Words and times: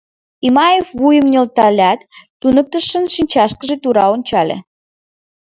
Имаев 0.47 0.87
вуйым 0.99 1.25
нӧлталят, 1.33 1.99
туныктышын 2.41 3.05
шинчашкыже 3.15 3.75
тура 3.83 4.05
ончале. 4.13 4.57